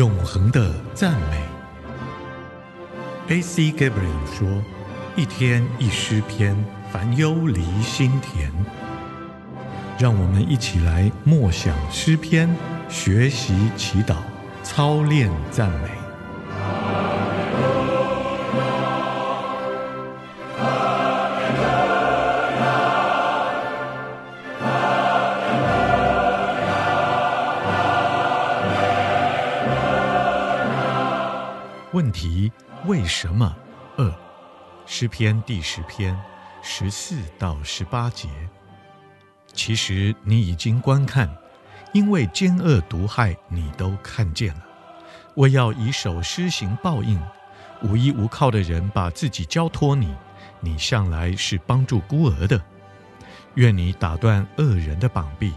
[0.00, 1.36] 永恒的赞美。
[3.28, 3.64] A.C.
[3.70, 4.48] Gabriel 说
[5.14, 6.56] ：“一天一诗篇，
[6.90, 8.50] 烦忧离心田。”
[10.00, 12.48] 让我们一起来默想诗篇，
[12.88, 14.16] 学习祈祷，
[14.62, 15.99] 操练赞美。
[32.00, 32.50] 问题：
[32.86, 33.54] 为什么？
[33.98, 34.10] 二，
[34.86, 36.18] 诗篇第十篇
[36.62, 38.26] 十四到十八节。
[39.52, 41.28] 其实你已经观看，
[41.92, 44.64] 因为奸恶毒害你都看见了。
[45.34, 47.20] 我要以手施行报应，
[47.82, 50.16] 无依无靠的人把自己交托你，
[50.60, 52.64] 你向来是帮助孤儿的。
[53.56, 55.52] 愿你打断恶人的膀臂，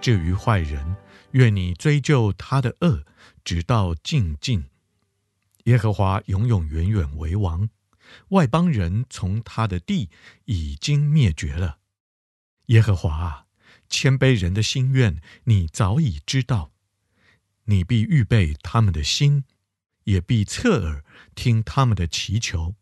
[0.00, 0.94] 至于坏人，
[1.32, 3.02] 愿你追究他的恶，
[3.42, 4.66] 直到尽尽。
[5.70, 7.68] 耶和华永永远远为王，
[8.30, 10.10] 外邦人从他的地
[10.46, 11.78] 已经灭绝了。
[12.66, 13.46] 耶和华啊，
[13.88, 16.72] 谦卑人的心愿你早已知道，
[17.66, 19.44] 你必预备他们的心，
[20.02, 21.04] 也必侧耳
[21.36, 22.74] 听他们的祈求。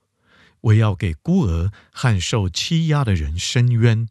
[0.63, 4.09] 我要给孤儿和受欺压的人伸冤，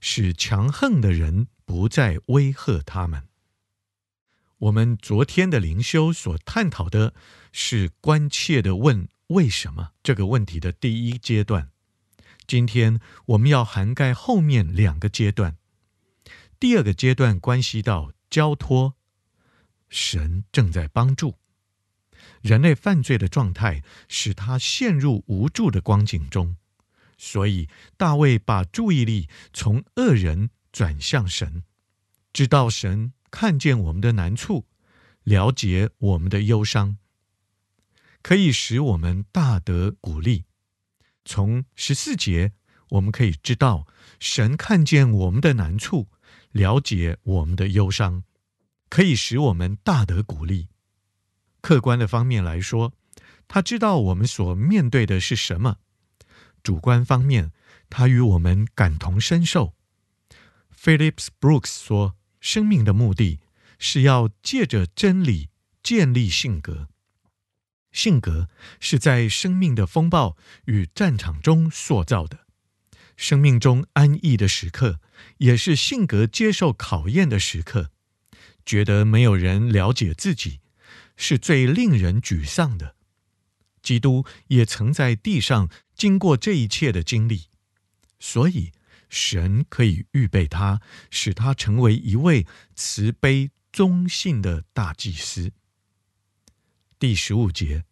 [0.00, 3.29] 使强横的人不再威吓他们。
[4.60, 7.14] 我们昨天的灵修所探讨的
[7.50, 11.70] 是关切地问“为什么”这个问题的第一阶段。
[12.46, 15.56] 今天我们要涵盖后面两个阶段。
[16.58, 18.96] 第二个阶段关系到交托，
[19.88, 21.36] 神正在帮助
[22.42, 26.56] 人类犯罪的状态，使他陷入无助的光景中，
[27.16, 27.66] 所以
[27.96, 31.64] 大卫把注意力从恶人转向神，
[32.30, 33.14] 知道神。
[33.30, 34.66] 看见我们的难处，
[35.22, 36.96] 了解我们的忧伤，
[38.22, 40.44] 可以使我们大得鼓励。
[41.24, 42.52] 从十四节，
[42.90, 43.86] 我们可以知道，
[44.18, 46.08] 神看见我们的难处，
[46.50, 48.24] 了解我们的忧伤，
[48.88, 50.68] 可以使我们大得鼓励。
[51.60, 52.92] 客观的方面来说，
[53.46, 55.76] 他知道我们所面对的是什么；
[56.62, 57.52] 主观方面，
[57.88, 59.74] 他与我们感同身受。
[60.74, 62.16] Phillips Brooks 说。
[62.40, 63.40] 生命的目的
[63.78, 65.50] 是要借着真理
[65.82, 66.88] 建立性格。
[67.92, 72.46] 性格是在生命的风暴与战场中塑造的。
[73.16, 75.00] 生命中安逸的时刻，
[75.38, 77.90] 也是性格接受考验的时刻。
[78.64, 80.60] 觉得没有人了解自己，
[81.16, 82.96] 是最令人沮丧的。
[83.82, 87.48] 基督也曾在地上经过这一切的经历，
[88.18, 88.72] 所以。
[89.10, 95.52] 神可以预备他，使他成为一位慈悲忠信的大祭司。
[96.98, 97.84] 第十五节，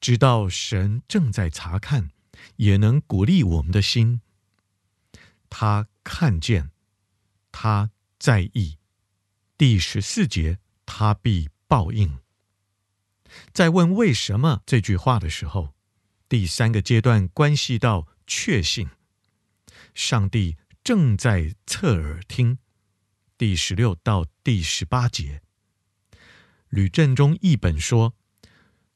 [0.00, 2.10] 知道神正在查看，
[2.56, 4.22] 也能鼓励我们的心。
[5.50, 6.70] 他看见，
[7.52, 8.78] 他在意。
[9.58, 12.18] 第十四节，他必报应。
[13.52, 15.74] 在问为什么这句话的时候，
[16.28, 18.88] 第三个阶段关系到确信，
[19.94, 20.56] 上帝。
[20.84, 22.58] 正在侧耳听，
[23.38, 25.40] 第十六到第十八节。
[26.68, 28.16] 吕振中译本说：“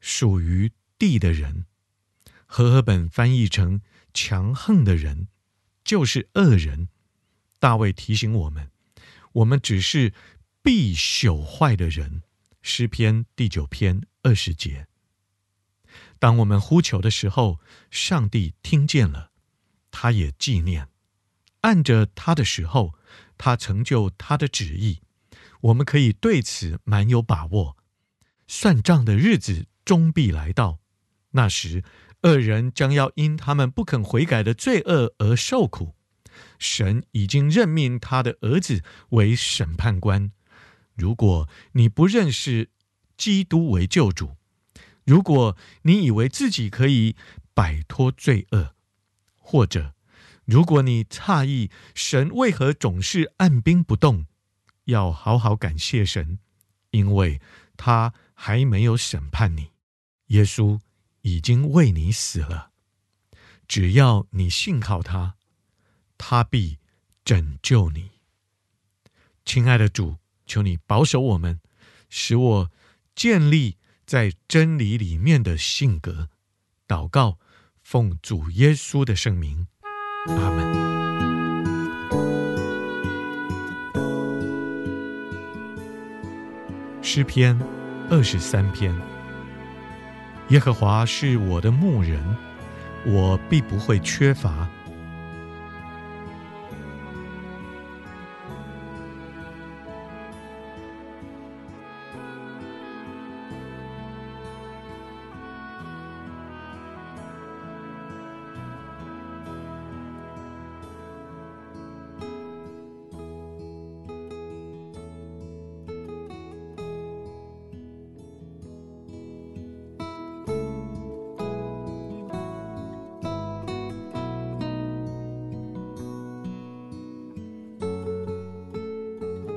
[0.01, 1.67] 属于地的人。”
[2.45, 3.83] 和合本翻译成
[4.13, 5.29] “强横的人”，
[5.85, 6.89] 就是恶人。
[7.61, 8.73] 大卫提醒我们：
[9.35, 10.13] 我们只是
[10.63, 12.23] 必朽坏的人。
[12.63, 14.89] 诗篇第九篇二十节。
[16.19, 17.61] 当我们呼求的时候，
[17.93, 19.31] 上帝听见了，
[19.93, 20.89] 他也纪念。
[21.67, 22.95] 按着他的时候，
[23.37, 25.01] 他成就他的旨意，
[25.63, 27.77] 我们可以对此满有把握。
[28.47, 30.79] 算账的日子终必来到，
[31.33, 31.83] 那时
[32.23, 35.97] 恶人将要因他们不肯悔改的罪恶而受苦。
[36.57, 40.31] 神已经任命他的儿子为审判官。
[40.95, 42.71] 如果你不认识
[43.17, 44.37] 基督为救主，
[45.05, 47.17] 如果你以为自己可以
[47.55, 48.77] 摆脱罪恶，
[49.37, 49.96] 或者，
[50.47, 54.27] 如果你诧异神为何总是按兵不动，
[54.85, 56.39] 要好好感谢神，
[56.91, 57.41] 因为
[57.77, 59.73] 他还没有审判你。
[60.29, 60.81] 耶稣
[61.23, 62.71] 已经为你死了，
[63.67, 65.35] 只要你信靠他，
[66.17, 66.79] 他必
[67.25, 68.11] 拯救你。
[69.45, 71.61] 亲爱的主，求你保守我们，
[72.09, 72.71] 使我
[73.17, 76.31] 建立在真理里面的性格。
[76.87, 77.41] 祷告，
[77.83, 79.67] 奉主耶稣的圣名。
[80.29, 80.67] 阿门。
[87.03, 87.59] 诗篇
[88.11, 88.95] 二十三篇。
[90.49, 92.23] 耶和华是我的牧人，
[93.05, 94.69] 我必不会缺乏。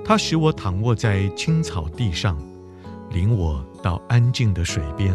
[0.09, 2.35] 它使我躺卧在青草地上，
[3.11, 5.13] 领我到安静的水边。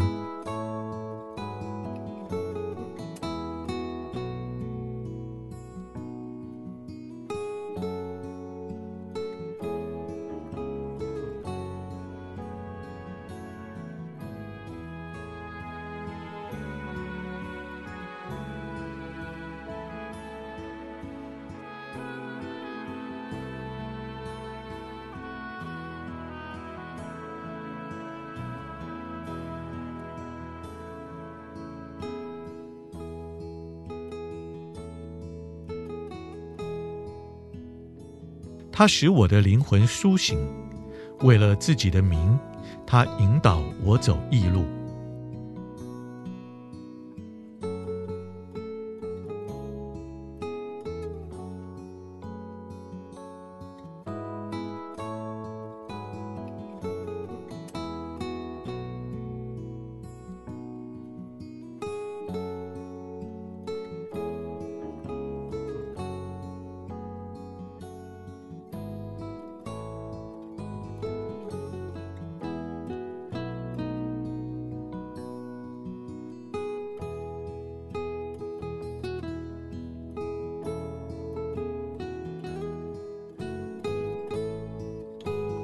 [38.77, 40.37] 他使我的灵魂苏醒，
[41.21, 42.37] 为了自己的名，
[42.85, 44.65] 他引导我走义路。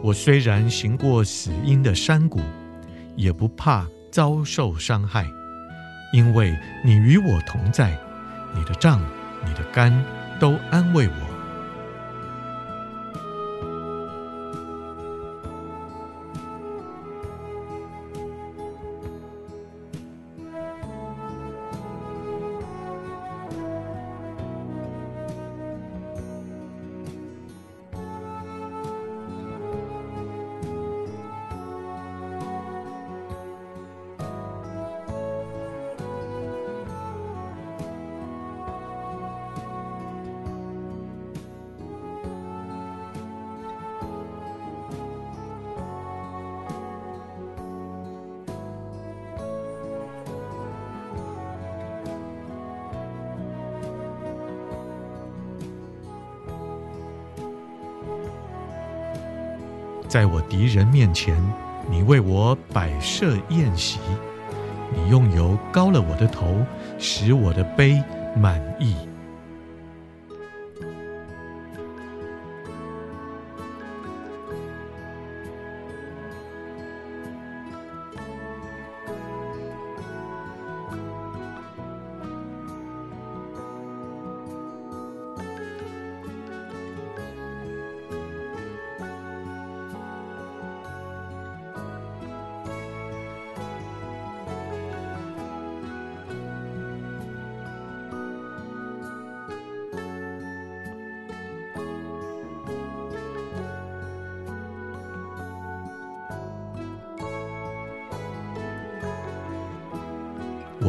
[0.03, 2.41] 我虽然行过死荫的山谷，
[3.15, 5.27] 也不怕遭受伤害，
[6.11, 7.95] 因为你与我同在，
[8.55, 8.99] 你的杖、
[9.45, 9.93] 你的竿
[10.39, 11.30] 都安慰我。
[60.11, 61.41] 在我敌人面前，
[61.89, 63.97] 你为我摆设宴席，
[64.93, 66.53] 你用油膏了我的头，
[66.99, 68.03] 使我的杯
[68.35, 68.93] 满意。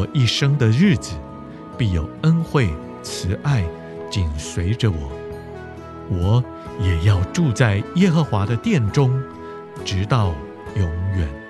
[0.02, 1.14] 我一生的日子，
[1.78, 2.68] 必有恩惠
[3.04, 3.64] 慈爱
[4.11, 5.12] 紧随着我，
[6.11, 6.44] 我
[6.80, 9.23] 也要住在耶和华的殿中，
[9.85, 10.35] 直到
[10.75, 10.85] 永
[11.16, 11.41] 远。